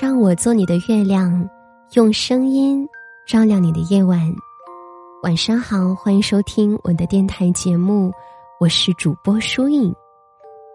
[0.00, 1.46] 让我做你的月亮，
[1.92, 2.88] 用声音
[3.26, 4.18] 照亮你的夜晚。
[5.22, 8.10] 晚上好，欢迎收听我的电台节目，
[8.58, 9.94] 我是主播舒影。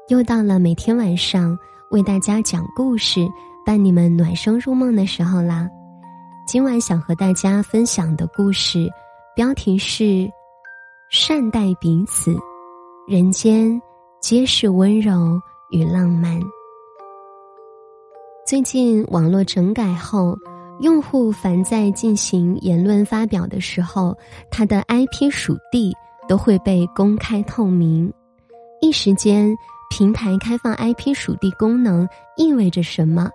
[0.09, 1.57] 又到了每天晚上
[1.89, 3.27] 为大家讲故事、
[3.65, 5.67] 伴你们暖声入梦的时候啦。
[6.45, 8.87] 今晚想和大家分享的故事
[9.35, 10.29] 标题是
[11.09, 12.37] “善待彼此，
[13.07, 13.81] 人间
[14.21, 15.41] 皆是温柔
[15.71, 16.39] 与浪漫”。
[18.47, 20.33] 最近网络整改后，
[20.79, 24.17] 用户凡在进行言论发表的时候，
[24.49, 25.93] 他的 IP 属地
[26.29, 28.09] 都会被公开透明。
[28.79, 29.53] 一时间，
[29.89, 33.29] 平台开放 IP 属地功能意味着什么？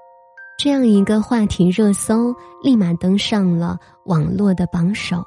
[0.58, 5.22] 这样一个话题热搜立马登上了网络的榜首。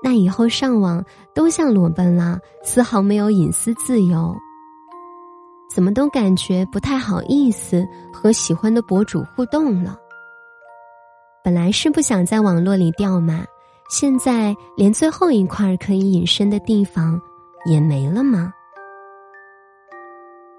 [0.00, 4.32] 那以后上网都像裸奔啦，丝毫没有隐私自由。
[5.72, 9.96] 怎么都感觉不太好意思和喜欢的博主互动了。
[11.44, 13.44] 本来是不想在网络里掉嘛，
[13.88, 17.20] 现在连最后一块可以隐身的地方
[17.64, 18.52] 也没了吗？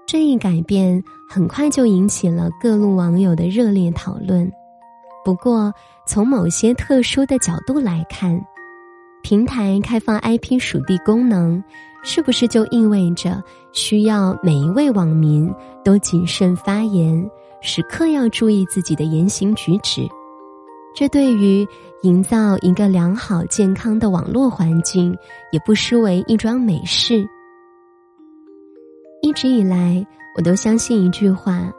[0.06, 4.50] 这一改变很快就引起了各路网友的热烈讨论。
[5.24, 5.72] 不过，
[6.06, 8.38] 从某些特殊的角度来看，
[9.22, 11.62] 平台开放 IP 属地功能。
[12.04, 15.48] 是不是就意味着需要每一位网民
[15.84, 20.02] 都谨慎发言，时刻要注意自己的言行举止？
[20.96, 21.64] 这对于
[22.02, 25.16] 营造一个良好健康的网络环境，
[25.52, 27.24] 也不失为一桩美事。
[29.22, 30.04] 一直以来，
[30.36, 31.72] 我都相信一句话：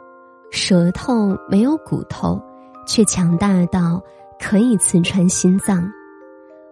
[0.50, 2.40] 舌头没有骨头，
[2.86, 4.02] 却强大到
[4.40, 5.86] 可以刺穿心脏。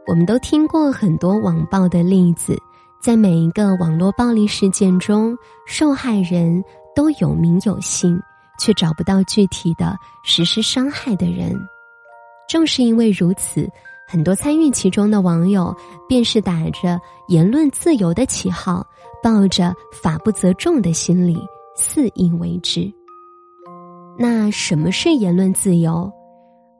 [0.06, 2.56] 我们都听过很多网暴的例子。
[3.00, 5.36] 在每一个网络暴力事件中，
[5.66, 6.62] 受害人
[6.94, 8.20] 都有名有姓，
[8.60, 11.52] 却找不到具体的实施伤害的人。
[12.48, 13.68] 正是因为如此，
[14.06, 15.74] 很多参与其中的网友
[16.08, 18.86] 便是打着言论自由的旗号，
[19.20, 21.36] 抱着法不责众的心理，
[21.74, 22.92] 肆意为之。
[24.16, 26.12] 那什么是言论自由？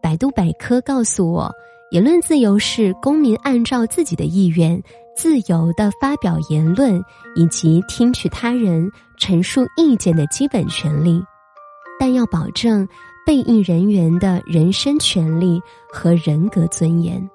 [0.00, 1.50] 百度百科告诉我，
[1.92, 4.82] 言论自由是公民按照自己的意愿。
[5.14, 6.98] 自由的发表言论
[7.36, 11.22] 以及听取他人陈述意见的基本权利，
[12.00, 12.88] 但要保证
[13.26, 15.60] 被议人员的人身权利
[15.92, 17.28] 和人格尊严。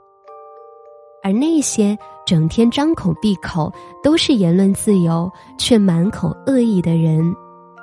[1.22, 7.32] 而那些整天张口闭口都是言论自由，却满口恶意的人，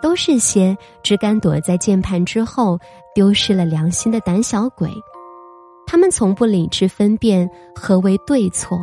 [0.03, 2.77] 都是些只敢躲在键盘之后
[3.15, 4.91] 丢失了良心的胆小鬼。
[5.87, 8.79] 他们从不理智分辨何为对错。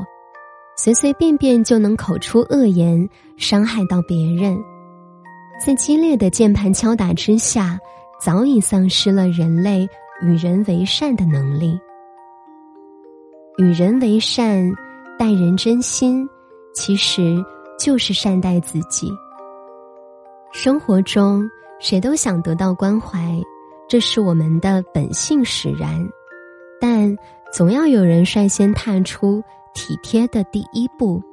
[0.78, 3.08] 随随便便就能口出恶言，
[3.38, 4.58] 伤害到别人，
[5.64, 7.78] 在激烈的键盘敲打之下，
[8.20, 9.88] 早已丧失了人类
[10.24, 11.80] 与人为善的能力。
[13.58, 14.74] 与人为善，
[15.20, 16.28] 待人真心，
[16.74, 17.44] 其实
[17.78, 19.12] 就是善待自己。
[20.52, 21.48] 生活中，
[21.80, 23.40] 谁都想得到关怀，
[23.88, 26.10] 这是我们的本性使然，
[27.54, 29.42] 总要有人率先踏出。
[29.74, 31.24] 体贴的第一步，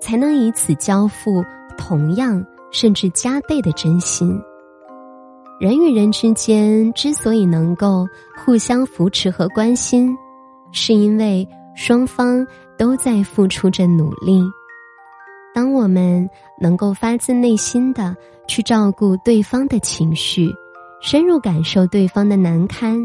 [0.00, 1.44] 才能以此交付
[1.76, 4.40] 同样甚至加倍的真心。
[5.58, 10.16] 人与人之间之所以能够互相扶持和关心，
[10.70, 11.44] 是因为
[11.74, 12.46] 双方
[12.78, 14.40] 都在付出着努力。
[15.52, 18.16] 当我们能够发自内心的
[18.46, 20.48] 去照顾对方的情绪，
[21.02, 23.04] 深入感受对方的难堪，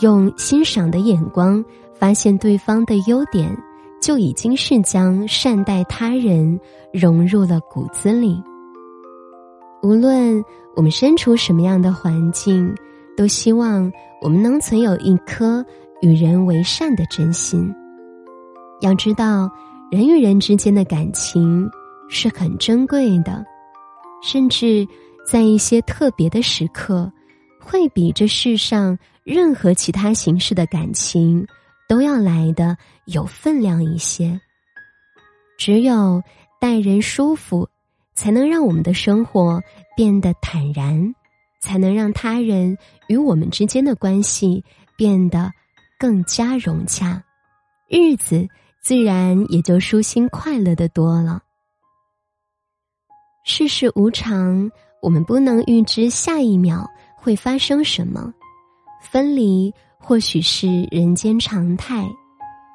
[0.00, 1.64] 用欣赏的眼光
[1.94, 3.56] 发现对方的优点。
[3.98, 6.60] 就已经是将善待他人
[6.92, 8.40] 融入了骨子里。
[9.82, 10.44] 无论
[10.76, 12.72] 我们身处什么样的环境，
[13.16, 13.90] 都希望
[14.20, 15.64] 我们能存有一颗
[16.02, 17.74] 与人为善的真心。
[18.80, 19.50] 要知道，
[19.90, 21.68] 人与人之间的感情
[22.08, 23.44] 是很珍贵的，
[24.22, 24.86] 甚至
[25.26, 27.10] 在一些特别的时刻，
[27.58, 28.96] 会比这世上
[29.26, 31.46] 任何其他形式的感情。
[31.88, 34.40] 都要来的有分量一些。
[35.56, 36.20] 只有
[36.60, 37.68] 待人舒服，
[38.12, 39.62] 才能让我们的生活
[39.96, 41.14] 变得坦然，
[41.60, 42.76] 才能让他人
[43.06, 44.64] 与我们之间的关系
[44.96, 45.52] 变得
[45.96, 47.22] 更加融洽，
[47.88, 48.48] 日子
[48.82, 51.40] 自然也就舒心快乐的多了。
[53.44, 54.68] 世事无常，
[55.00, 56.84] 我们不能预知下一秒
[57.16, 58.34] 会发生什么，
[59.10, 59.72] 分离。
[59.98, 62.08] 或许是人间常态，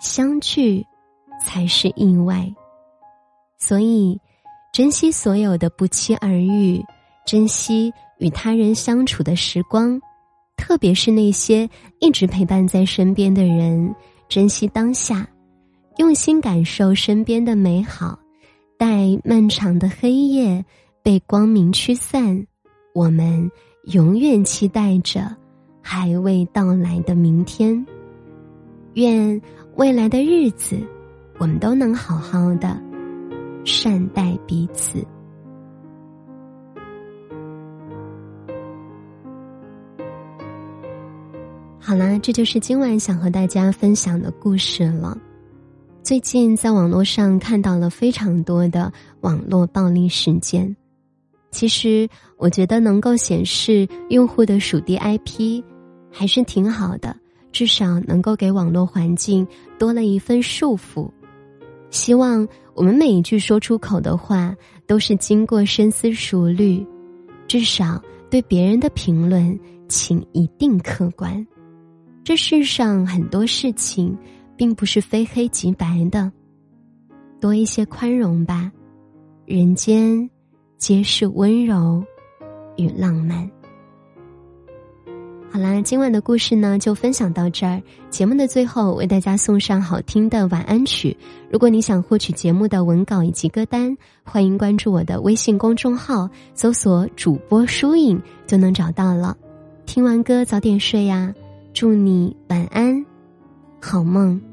[0.02, 0.86] 相聚
[1.42, 2.46] 才是意外。
[3.58, 4.20] 所以，
[4.74, 6.84] 珍惜所有的不期而遇，
[7.26, 9.98] 珍惜与他人相处的时光，
[10.58, 11.70] 特别是那些
[12.02, 13.96] 一直陪伴在身边的人，
[14.28, 15.26] 珍惜当下，
[16.00, 18.20] 用心感受身边的美好。
[18.78, 20.66] 待漫长的黑夜
[21.02, 22.46] 被光明驱散，
[22.94, 23.50] 我们
[23.94, 25.34] 永远期待着
[25.82, 27.86] 还未到来的明天。
[28.94, 29.42] 愿
[29.76, 30.78] 未来的日子，
[31.38, 32.80] 我们都能好好的
[33.64, 35.06] 善待彼此。
[41.80, 45.18] 好啦，这就是今晚想和大家分享的故事了。
[46.04, 48.92] 最近在网络上看到了非常多的
[49.22, 50.76] 网络暴力事件。
[51.52, 52.08] 其实
[52.38, 55.62] 我觉得能够显示用户的属地 IP，
[56.12, 57.16] 还是挺好的，
[57.52, 59.48] 至少能够给网络环境
[59.80, 61.10] 多了一份束缚。
[61.90, 64.56] 希望我们每一句说出口的话
[64.86, 66.86] 都是经过深思熟虑，
[67.48, 71.46] 至少对别人的评论，请一定客观。
[72.24, 74.18] 这世上很多事情。
[74.58, 76.32] 并不是非黑即白的，
[77.40, 78.72] 多一些宽容吧。
[79.48, 80.30] 人间
[80.78, 82.04] 皆是温柔
[82.78, 83.50] 与浪漫。
[85.54, 87.82] 好啦，今晚的故事呢就分享到这儿。
[88.10, 91.16] 节目的最后，为大家送上好听的晚安曲。
[91.52, 99.36] 如果你想获取节目的文稿以及歌单，欢迎关注我的微信公众号，搜索“主播疏影”就能找到了。
[99.86, 101.34] 听完歌早点睡呀，
[101.74, 103.06] 祝你晚安，
[103.82, 104.51] 好梦。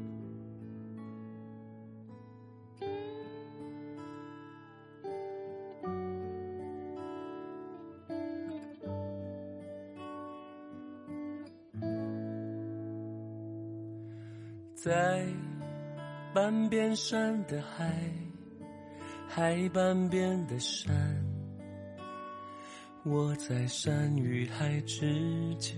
[14.81, 15.25] 在
[16.33, 17.93] 半边山的海，
[19.27, 20.89] 海半边的山，
[23.03, 25.75] 我在山与海之间，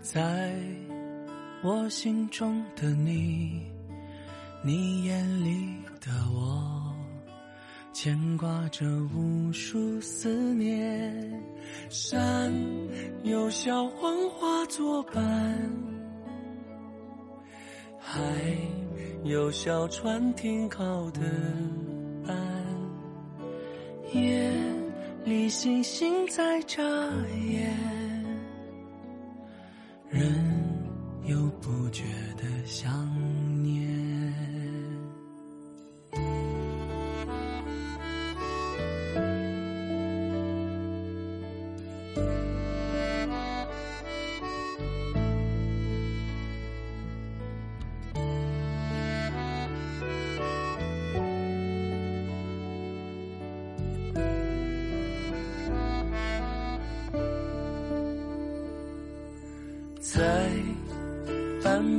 [0.00, 0.54] 在
[1.62, 3.70] 我心中的你，
[4.64, 6.94] 你眼里的我，
[7.92, 11.42] 牵挂着无数思念。
[11.90, 12.50] 山
[13.22, 15.97] 有小黄花作伴。
[18.10, 18.18] 还
[19.24, 21.20] 有小船停靠的
[22.26, 22.34] 岸，
[24.14, 24.50] 夜
[25.26, 26.82] 里星星在眨
[27.50, 27.70] 眼，
[30.08, 30.34] 人
[31.26, 32.04] 又不觉
[32.38, 33.06] 得想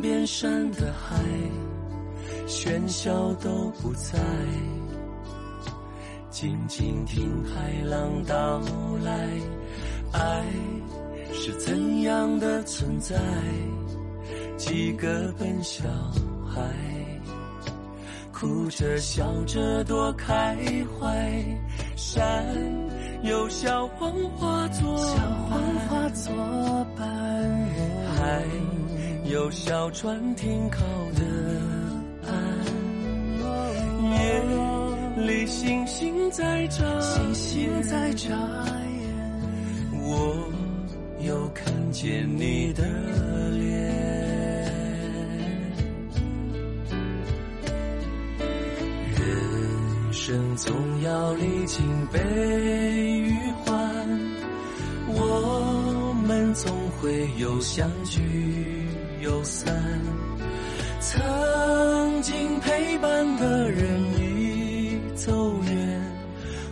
[0.02, 1.24] 边山的海，
[2.48, 4.20] 喧嚣都不在，
[6.30, 8.60] 静静听海浪到
[9.04, 9.30] 来。
[10.12, 10.44] 爱
[11.34, 13.16] 是怎样的存在？
[14.58, 15.84] 几个笨小
[16.48, 16.62] 孩，
[18.32, 20.58] 哭着笑着多开
[21.00, 21.44] 怀。
[21.96, 22.46] 山
[23.24, 24.98] 有小黄花作
[29.32, 30.80] 有小船停靠
[31.14, 31.22] 的
[32.26, 32.34] 岸，
[34.18, 34.42] 夜
[35.24, 38.40] 里星星在眨星星在眨眼，
[40.02, 40.52] 我
[41.22, 42.84] 又看见你的
[43.52, 43.70] 脸。
[49.16, 52.20] 人生总要历经悲
[53.20, 53.32] 与
[53.64, 53.78] 欢，
[55.08, 56.80] 我们总。
[57.02, 58.20] 会有相聚
[59.30, 59.72] 有散，
[61.00, 66.02] 曾经陪伴的人已走远，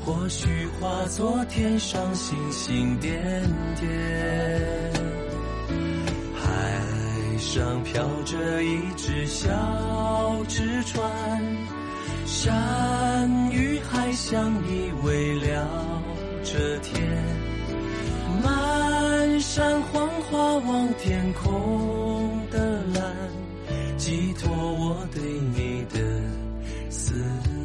[0.04, 3.22] 或许化作天上星星点
[3.80, 3.88] 点。
[6.34, 9.48] 海上飘着一只小
[10.48, 11.12] 纸船，
[12.26, 15.64] 山与海相依偎聊
[16.44, 17.08] 着天。
[18.44, 22.17] 满山黄花望天空，
[24.08, 26.00] 寄托我对你的
[26.90, 27.57] 思念。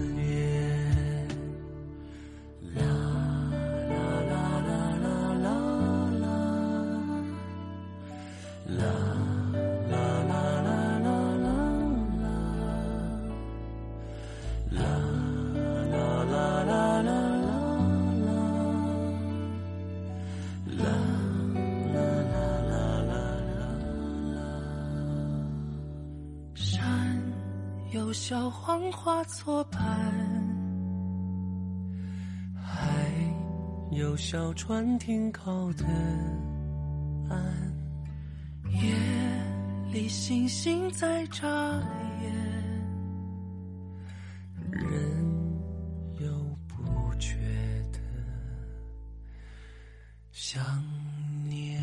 [28.12, 29.80] 有小黄花作伴，
[32.54, 33.02] 还
[33.90, 35.86] 有小船停靠的
[37.30, 37.42] 岸。
[38.70, 38.94] 夜
[39.94, 41.48] 里，星星在眨
[42.20, 42.30] 眼，
[44.70, 44.90] 人
[46.20, 46.28] 又
[46.68, 47.38] 不觉
[47.92, 47.98] 得
[50.32, 50.62] 想
[51.48, 51.82] 念。